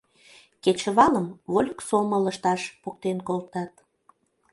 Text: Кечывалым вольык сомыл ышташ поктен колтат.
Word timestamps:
Кечывалым 0.63 1.27
вольык 1.51 1.79
сомыл 1.87 2.23
ышташ 2.31 2.61
поктен 2.83 3.17
колтат. 3.27 3.73